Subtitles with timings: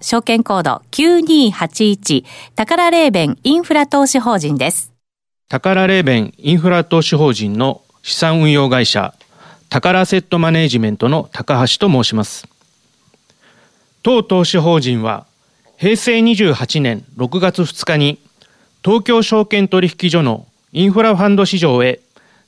[0.00, 4.92] 証券コード9281宝レーベンインフラ投資法人です。
[5.48, 9.12] 宝レーベンインフラ投資法人の資産運用会社
[9.68, 12.46] 宝セットマネジメントの高橋と申します。
[14.04, 15.26] 当投資法人は
[15.78, 18.20] 平成28年6月2日に
[18.84, 21.98] 東京証券取引所のインフラファンド市場へ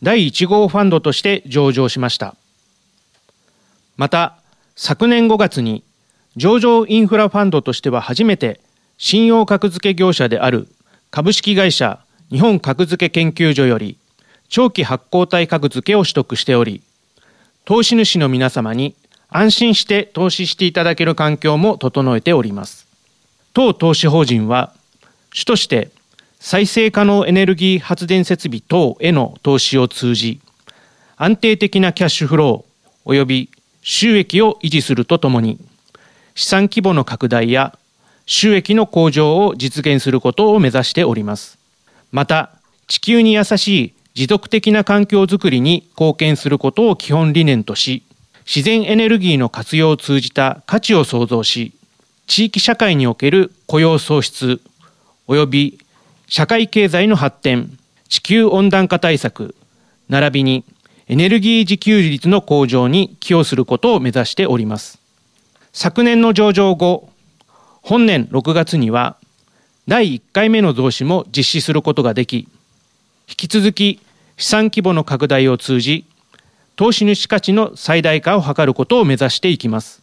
[0.04, 2.36] 第1号ファンドとして上場しました。
[3.96, 4.36] また
[4.76, 5.82] 昨年5月に
[6.36, 8.60] 上場インフラファンドとしては初めて
[8.98, 10.68] 信用格付け業者である
[11.10, 12.00] 株式会社
[12.30, 13.96] 日本格付け研究所より
[14.48, 16.82] 長期発行体格付けを取得しており
[17.64, 18.94] 投資主の皆様に
[19.28, 22.86] 安心して投資していただける環境も整えております。
[23.54, 24.72] 当投資法人は
[25.32, 25.90] 主として
[26.40, 30.40] 再生可能エネルギー発電設備等への投資を通じ
[31.16, 33.50] 安定的なキャッシュフロー及び
[33.82, 35.58] 収益を維持するとともに
[36.40, 37.78] 資産規模の拡大や
[38.24, 41.58] 収益の向上を実現することを目指しております。
[42.12, 42.48] また
[42.86, 48.02] 地球に優しい持続的な環境づくりに貢献することを基本理念とし
[48.46, 51.74] 自然エネルギーの活用を通じた価値を創造し
[52.26, 54.62] 地域社会における雇用創出
[55.28, 55.78] 及び
[56.26, 57.70] 社会経済の発展
[58.08, 59.54] 地球温暖化対策
[60.08, 60.64] 並びに
[61.06, 64.99] エネルギー自給率の向上に寄与することを目指しております。
[65.72, 67.08] 昨年の上場後
[67.82, 69.16] 本年6月には
[69.86, 72.48] 第1回目の増資も実施することができ
[73.28, 74.00] 引き続き
[74.36, 76.06] 資産規模の拡大を通じ
[76.76, 80.00] 投資主価値の最大化を図ることを目指していきます。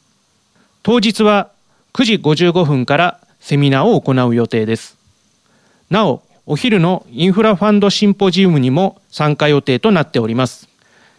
[0.84, 1.50] 当日は
[1.94, 4.96] 9時55分からセミナーを行う予定です。
[5.90, 10.67] なおお昼のインフラファンドシンポジウムにも参加予定となっております。